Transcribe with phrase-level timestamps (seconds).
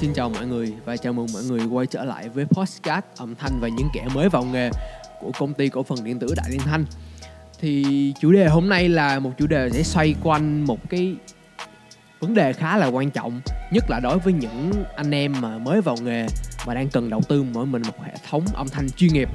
[0.00, 3.34] Xin chào mọi người và chào mừng mọi người quay trở lại với podcast âm
[3.34, 4.70] thanh và những kẻ mới vào nghề
[5.20, 6.84] của công ty cổ phần điện tử Đại Liên Thanh.
[7.60, 7.84] Thì
[8.20, 11.16] chủ đề hôm nay là một chủ đề sẽ xoay quanh một cái
[12.20, 13.40] vấn đề khá là quan trọng,
[13.72, 16.26] nhất là đối với những anh em mà mới vào nghề
[16.64, 19.28] và đang cần đầu tư mỗi mình một hệ thống âm thanh chuyên nghiệp.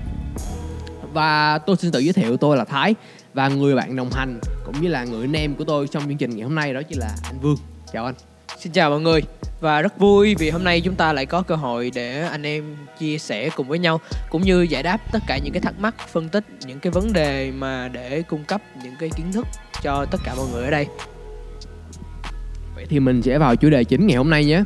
[1.14, 2.96] Và tôi xin tự giới thiệu tôi là Thái
[3.34, 6.18] và người bạn đồng hành cũng như là người anh em của tôi trong chương
[6.18, 7.58] trình ngày hôm nay đó chính là anh Vương.
[7.94, 8.16] Chào anh.
[8.60, 9.22] Xin chào mọi người
[9.60, 12.78] và rất vui vì hôm nay chúng ta lại có cơ hội để anh em
[13.00, 15.96] chia sẻ cùng với nhau cũng như giải đáp tất cả những cái thắc mắc,
[16.08, 19.48] phân tích những cái vấn đề mà để cung cấp những cái kiến thức
[19.84, 20.88] cho tất cả mọi người ở đây.
[22.76, 24.64] Vậy thì mình sẽ vào chủ đề chính ngày hôm nay nhé.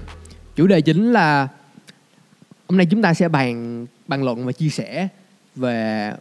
[0.55, 1.47] Chủ đề chính là
[2.67, 5.07] hôm nay chúng ta sẽ bàn bàn luận và chia sẻ
[5.55, 6.11] về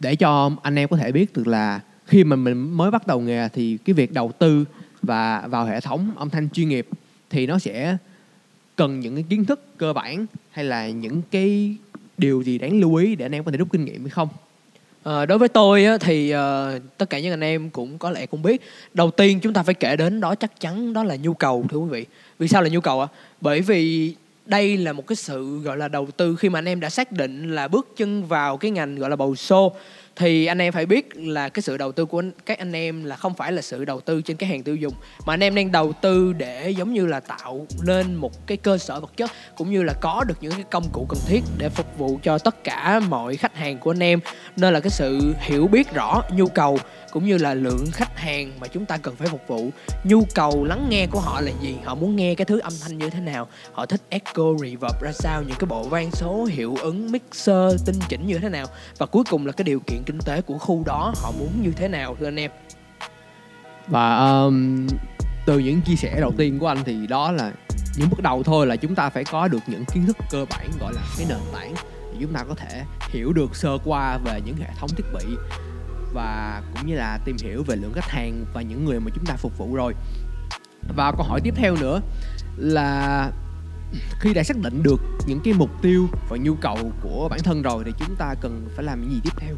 [0.00, 3.20] để cho anh em có thể biết được là khi mà mình mới bắt đầu
[3.20, 4.64] nghề thì cái việc đầu tư
[5.02, 6.88] và vào hệ thống âm thanh chuyên nghiệp
[7.30, 7.96] thì nó sẽ
[8.76, 11.76] cần những cái kiến thức cơ bản hay là những cái
[12.18, 14.28] điều gì đáng lưu ý để anh em có thể rút kinh nghiệm hay không?
[15.04, 18.26] À, đối với tôi á, thì uh, tất cả những anh em cũng có lẽ
[18.26, 18.62] cũng biết
[18.94, 21.78] đầu tiên chúng ta phải kể đến đó chắc chắn đó là nhu cầu thưa
[21.78, 22.06] quý vị.
[22.38, 23.08] Vì sao là nhu cầu ạ?
[23.12, 23.14] À?
[23.40, 24.14] bởi vì
[24.46, 27.12] đây là một cái sự gọi là đầu tư khi mà anh em đã xác
[27.12, 29.72] định là bước chân vào cái ngành gọi là bầu xô
[30.16, 33.16] thì anh em phải biết là cái sự đầu tư của các anh em là
[33.16, 34.94] không phải là sự đầu tư trên cái hàng tiêu dùng,
[35.26, 38.78] mà anh em đang đầu tư để giống như là tạo nên một cái cơ
[38.78, 41.68] sở vật chất, cũng như là có được những cái công cụ cần thiết để
[41.68, 44.20] phục vụ cho tất cả mọi khách hàng của anh em.
[44.56, 46.78] Nên là cái sự hiểu biết rõ nhu cầu,
[47.12, 49.70] cũng như là lượng khách hàng mà chúng ta cần phải phục vụ.
[50.04, 51.74] Nhu cầu lắng nghe của họ là gì?
[51.84, 53.48] Họ muốn nghe cái thứ âm thanh như thế nào?
[53.72, 55.42] Họ thích echo, reverb ra sao?
[55.42, 58.66] Những cái bộ vang số, hiệu ứng, mixer, tinh chỉnh như thế nào?
[58.98, 61.72] Và cuối cùng là cái điều kiện kinh tế của khu đó họ muốn như
[61.76, 62.50] thế nào thưa anh em?
[63.88, 64.86] Và um,
[65.46, 67.52] từ những chia sẻ đầu tiên của anh thì đó là
[67.96, 70.70] những bước đầu thôi là chúng ta phải có được những kiến thức cơ bản
[70.80, 71.74] gọi là cái nền tảng
[72.12, 75.36] để chúng ta có thể hiểu được sơ qua về những hệ thống thiết bị
[76.14, 79.24] và cũng như là tìm hiểu về lượng khách hàng và những người mà chúng
[79.24, 79.94] ta phục vụ rồi.
[80.96, 82.00] Và câu hỏi tiếp theo nữa
[82.56, 83.30] là
[84.20, 87.62] khi đã xác định được những cái mục tiêu và nhu cầu của bản thân
[87.62, 89.56] rồi thì chúng ta cần phải làm những gì tiếp theo?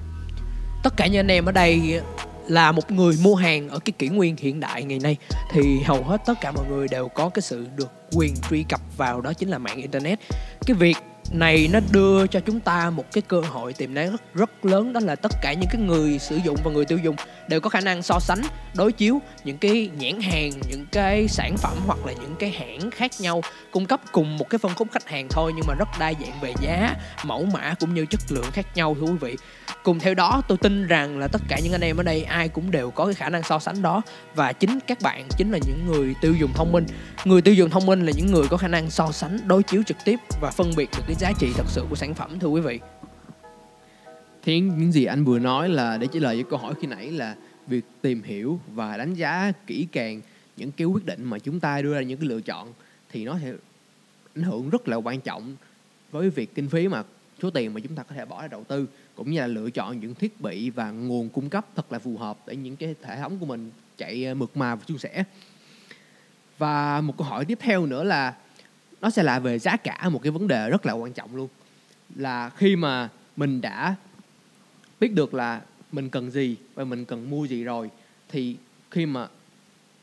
[0.85, 2.01] Tất cả những anh em ở đây
[2.49, 5.17] là một người mua hàng ở cái kỷ nguyên hiện đại ngày nay.
[5.51, 8.81] Thì hầu hết tất cả mọi người đều có cái sự được quyền truy cập
[8.97, 10.19] vào đó chính là mạng internet.
[10.67, 10.97] Cái việc
[11.33, 14.93] này nó đưa cho chúng ta một cái cơ hội tiềm năng rất rất lớn,
[14.93, 17.17] đó là tất cả những cái người sử dụng và người tiêu dùng
[17.49, 18.43] đều có khả năng so sánh,
[18.75, 22.91] đối chiếu những cái nhãn hàng, những cái sản phẩm hoặc là những cái hãng
[22.91, 23.41] khác nhau,
[23.71, 26.41] cung cấp cùng một cái phân khúc khách hàng thôi nhưng mà rất đa dạng
[26.41, 29.37] về giá, mẫu mã cũng như chất lượng khác nhau, thưa quý vị
[29.85, 32.49] cùng theo đó, tôi tin rằng là tất cả những anh em ở đây ai
[32.49, 34.03] cũng đều có cái khả năng so sánh đó.
[34.35, 36.87] Và chính các bạn chính là những người tiêu dùng thông minh.
[37.25, 39.83] Người tiêu dùng thông minh là những người có khả năng so sánh, đối chiếu
[39.83, 42.49] trực tiếp và phân biệt được cái giá trị thật sự của sản phẩm, thưa
[42.49, 42.81] quý vị.
[44.43, 47.11] Thì những gì anh vừa nói là để trả lời với câu hỏi khi nãy
[47.11, 47.35] là
[47.67, 50.21] việc tìm hiểu và đánh giá kỹ càng
[50.57, 52.73] những cái quyết định mà chúng ta đưa ra, những cái lựa chọn
[53.13, 53.53] thì nó sẽ
[54.37, 55.57] ảnh hưởng rất là quan trọng
[56.13, 57.03] với việc kinh phí mà,
[57.43, 59.71] số tiền mà chúng ta có thể bỏ ra đầu tư cũng như là lựa
[59.71, 62.95] chọn những thiết bị và nguồn cung cấp thật là phù hợp để những cái
[63.03, 65.25] hệ thống của mình chạy ờ, mượt mà và suôn sẻ.
[66.59, 68.35] Và một câu hỏi tiếp theo nữa là
[69.01, 71.49] nó sẽ là về giá cả một cái vấn đề rất là quan trọng luôn.
[72.17, 73.95] Là khi mà mình đã
[75.01, 75.61] biết được là
[75.93, 77.91] mình cần gì và mình cần mua gì rồi,
[78.29, 78.57] thì
[78.91, 79.29] khi mà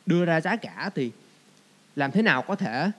[0.05, 1.11] đưa ra giá cả thì
[1.95, 2.91] làm thế nào có thể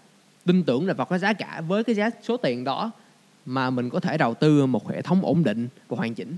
[0.44, 2.90] tin tưởng là vào cái giá cả với cái giá số tiền đó
[3.46, 6.36] mà mình có thể đầu tư một hệ thống ổn định và hoàn chỉnh.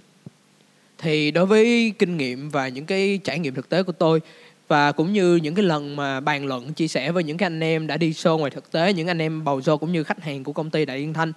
[0.98, 4.20] Thì đối với kinh nghiệm và những cái trải nghiệm thực tế của tôi,
[4.68, 7.60] và cũng như những cái lần mà bàn luận, chia sẻ với những cái anh
[7.60, 10.22] em đã đi show ngoài thực tế, những anh em bầu show cũng như khách
[10.22, 11.32] hàng của công ty đại yên thanh,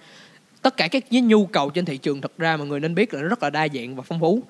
[0.62, 3.14] tất cả các cái nhu cầu trên thị trường thật ra mọi người nên biết
[3.14, 4.42] là nó rất là đa dạng và phong phú.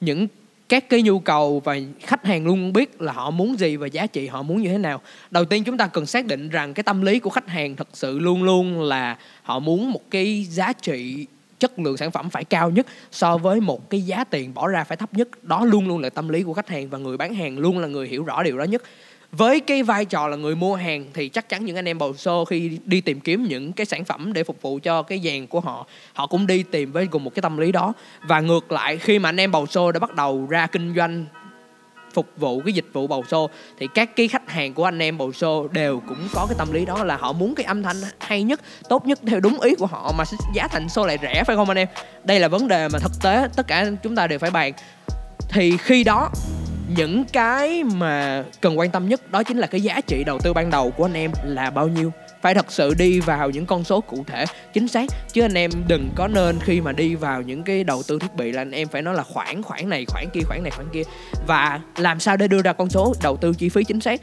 [0.00, 0.26] Những
[0.68, 4.06] các cái nhu cầu và khách hàng luôn biết là họ muốn gì và giá
[4.06, 5.00] trị họ muốn như thế nào.
[5.30, 7.88] Đầu tiên chúng ta cần xác định rằng cái tâm lý của khách hàng thật
[7.92, 11.26] sự luôn luôn là họ muốn một cái giá trị,
[11.58, 14.84] chất lượng sản phẩm phải cao nhất so với một cái giá tiền bỏ ra
[14.84, 15.44] phải thấp nhất.
[15.44, 17.88] Đó luôn luôn là tâm lý của khách hàng và người bán hàng luôn là
[17.88, 18.82] người hiểu rõ điều đó nhất
[19.36, 22.14] với cái vai trò là người mua hàng thì chắc chắn những anh em bầu
[22.14, 25.46] xô khi đi tìm kiếm những cái sản phẩm để phục vụ cho cái dàn
[25.46, 27.92] của họ họ cũng đi tìm với cùng một cái tâm lý đó.
[28.22, 31.26] Và ngược lại, khi mà anh em bầu xô đã bắt đầu ra kinh doanh
[32.14, 35.18] phục vụ cái dịch vụ bầu xô, thì các cái khách hàng của anh em
[35.18, 37.96] bầu xô đều cũng có cái tâm lý đó là họ muốn cái âm thanh
[38.20, 40.24] hay nhất, tốt nhất theo đúng ý của họ mà
[40.54, 41.88] giá thành xô lại rẻ, phải không anh em?
[42.24, 44.72] Đây là vấn đề mà thực tế, tất cả chúng ta đều phải bàn.
[45.48, 46.30] Thì khi đó
[46.96, 50.52] những cái mà cần quan tâm nhất đó chính là cái giá trị đầu tư
[50.52, 52.12] ban đầu của anh em là bao nhiêu.
[52.42, 55.04] Phải thật sự đi vào những con số cụ thể, chính xác.
[55.32, 58.34] Chứ anh em đừng có nên khi mà đi vào những cái đầu tư thiết
[58.34, 60.88] bị là anh em phải nói là khoản khoản này, khoản kia, khoản này, khoản
[60.92, 61.02] kia.
[61.46, 64.20] Và làm sao để đưa ra con số đầu tư chi phí chính xác?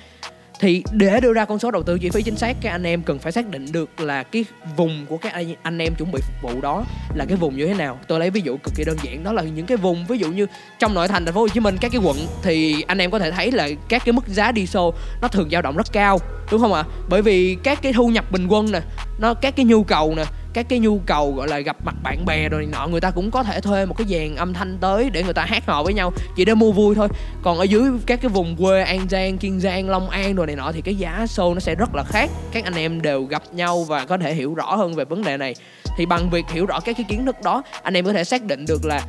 [0.59, 3.01] Thì để đưa ra con số đầu tư chi phí chính xác các anh em
[3.01, 4.45] cần phải xác định được là cái
[4.77, 6.85] vùng của các anh, anh em chuẩn bị phục vụ đó
[7.15, 7.99] là cái vùng như thế nào.
[8.07, 10.31] Tôi lấy ví dụ cực kỳ đơn giản đó là những cái vùng ví dụ
[10.31, 10.47] như
[10.79, 13.19] trong nội thành thành phố Hồ Chí Minh các cái quận thì anh em có
[13.19, 16.19] thể thấy là các cái mức giá đi xô nó thường dao động rất cao
[16.51, 16.83] đúng không ạ?
[17.09, 18.79] Bởi vì các cái thu nhập bình quân nè
[19.19, 20.23] nó các cái nhu cầu nè
[20.53, 23.31] các cái nhu cầu, gọi là, gặp mặt bạn bè rồi nọ, người ta cũng
[23.31, 25.93] có thể thuê một cái dàn âm thanh tới để người ta hát hò với
[25.93, 27.07] nhau, chỉ để mua vui thôi.
[27.43, 30.55] Còn ở dưới các cái vùng quê an giang, kiên giang, long an rồi này
[30.55, 32.29] nọ thì cái giá show nó sẽ rất là khác.
[32.51, 35.37] Các anh em đều gặp nhau và có thể hiểu rõ hơn về vấn đề
[35.37, 35.55] này.
[35.97, 38.43] Thì bằng việc hiểu rõ các cái kiến thức đó, anh em có thể xác
[38.43, 39.01] định được là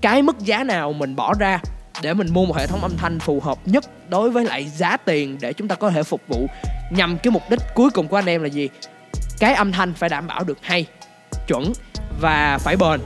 [0.00, 1.60] cái mức giá nào mình bỏ ra
[2.02, 4.96] để mình mua một hệ thống âm thanh phù hợp nhất đối với lại giá
[4.96, 6.46] tiền để chúng ta có thể phục vụ
[6.90, 8.68] nhằm cái mục đích cuối cùng của anh em là gì?
[9.38, 10.86] Cái âm thanh phải đảm bảo được hay,
[11.46, 11.72] chuẩn
[12.20, 13.00] và phải bền.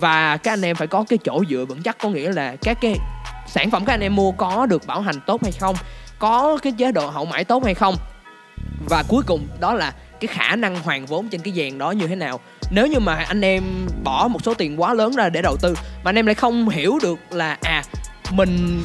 [0.00, 2.78] Và các anh em phải có cái chỗ dựa vững chắc, có nghĩa là các
[2.80, 2.96] cái
[3.46, 5.76] sản phẩm các anh em mua có được bảo hành tốt hay không,
[6.18, 7.96] có cái chế độ hậu mãi tốt hay không.
[8.88, 12.06] Và cuối cùng đó là cái khả năng hoàn vốn trên cái dàn đó như
[12.06, 12.40] thế nào.
[12.70, 13.62] Nếu như mà anh em
[14.04, 15.74] bỏ một số tiền quá lớn ra để đầu tư
[16.04, 17.82] mà anh em lại không hiểu được là à
[18.30, 18.82] mình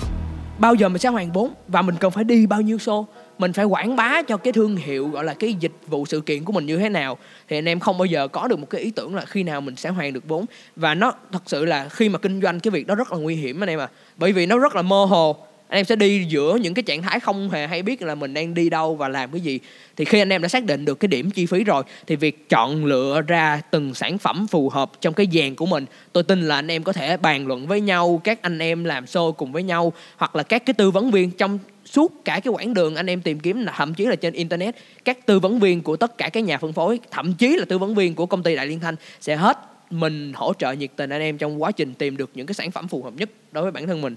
[0.58, 3.06] bao giờ mình sẽ hoàn vốn và mình cần phải đi bao nhiêu show
[3.42, 6.44] mình phải quảng bá cho cái thương hiệu, gọi là cái dịch vụ sự kiện
[6.44, 7.18] của mình như thế nào.
[7.48, 9.62] Thì anh em không bao giờ có được một cái ý tưởng là khi nào
[9.62, 10.46] mình sẽ hoàn được vốn.
[10.76, 13.36] Và nó thật sự là khi mà kinh doanh cái việc đó rất là nguy
[13.36, 15.36] hiểm anh em à bởi vì nó rất là mơ hồ.
[15.68, 18.34] Anh em sẽ đi giữa những cái trạng thái không hề hay biết là mình
[18.34, 19.60] đang đi đâu và làm cái gì.
[19.98, 22.50] Thì khi anh em đã xác định được cái điểm chi phí rồi, thì việc
[22.50, 26.42] chọn lựa ra từng sản phẩm phù hợp trong cái dàn của mình, tôi tin
[26.42, 29.52] là anh em có thể bàn luận với nhau, các anh em làm show cùng
[29.52, 31.60] với nhau, hoặc là các cái tư vấn viên trong
[31.92, 35.26] suốt cả cái quãng đường anh em tìm kiếm, thậm chí là trên internet, các
[35.26, 37.96] tư vấn viên của tất cả các nhà phân phối, thậm chí là tư vấn
[37.96, 39.58] viên của công ty đại liên thanh sẽ hết
[39.90, 42.72] mình hỗ trợ nhiệt tình anh em trong quá trình tìm được những cái sản
[42.72, 44.16] phẩm phù hợp nhất đối với bản thân mình.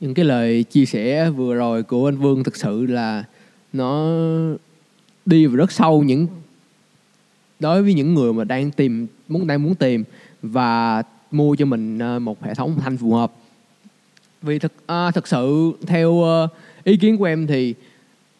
[0.00, 3.24] Những cái lời chia sẻ vừa rồi của anh Vương thực sự là
[3.72, 4.16] nó
[5.26, 6.26] đi vào rất sâu những,
[7.60, 10.04] đối với những người mà đang tìm, muốn, đang muốn tìm
[10.42, 13.32] và mua cho mình ờ, một hệ thống thanh phù hợp
[14.42, 16.50] vì thực à, thực sự theo uh,
[16.84, 17.74] ý kiến của em thì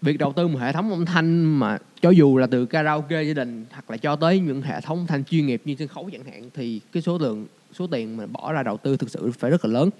[0.02, 3.34] việc đầu tư một hệ thống âm thanh mà cho dù là từ karaoke gia
[3.34, 6.24] đình hoặc là cho tới những hệ thống thanh chuyên nghiệp như sân khấu chẳng
[6.24, 9.50] hạn thì cái số lượng số tiền mà bỏ ra đầu tư thực sự phải
[9.50, 9.90] rất là lớn.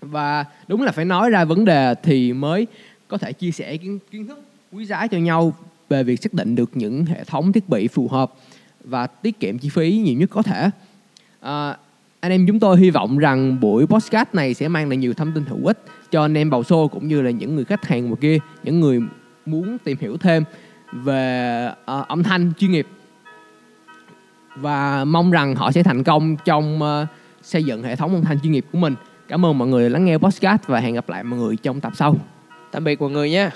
[0.00, 2.66] Và đúng là phải nói ra vấn đề thì mới
[3.08, 4.40] có thể chia sẻ kiến, kiến thức
[4.72, 5.54] quý giá cho nhau
[5.88, 8.34] về việc xác định được những hệ thống thiết bị phù hợp
[8.84, 10.70] và tiết kiệm chi phí nhiều nhất có thể.
[11.40, 11.76] À,
[12.26, 15.32] anh em chúng tôi hy vọng rằng buổi podcast này sẽ mang lại nhiều thông
[15.32, 18.06] tin hữu ích cho anh em bầu xô cũng như là những người khách hàng
[18.06, 19.00] ngoài kia những người
[19.46, 20.44] muốn tìm hiểu thêm
[20.92, 22.86] về uh, âm thanh chuyên nghiệp.
[24.56, 27.08] Và mong rằng họ sẽ thành công trong uh,
[27.42, 28.94] xây dựng hệ thống âm thanh chuyên nghiệp của mình.
[29.28, 31.92] Cảm ơn mọi người lắng nghe podcast và hẹn gặp lại mọi người trong tập
[31.96, 32.16] sau.
[32.72, 33.50] Tạm biệt mọi người nhé